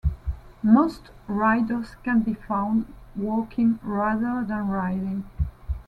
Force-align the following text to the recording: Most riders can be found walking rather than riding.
Most 0.63 1.11
riders 1.27 1.95
can 2.01 2.21
be 2.21 2.33
found 2.33 2.91
walking 3.15 3.77
rather 3.83 4.43
than 4.43 4.67
riding. 4.67 5.29